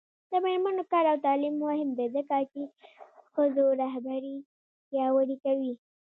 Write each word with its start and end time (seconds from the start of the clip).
د 0.29 0.33
میرمنو 0.43 0.83
کار 0.91 1.05
او 1.11 1.17
تعلیم 1.25 1.55
مهم 1.63 1.89
دی 1.97 2.07
ځکه 2.15 2.35
چې 2.51 2.61
ښځو 3.33 3.65
رهبري 3.81 4.35
پیاوړې 4.89 5.37
کوي. 5.43 5.73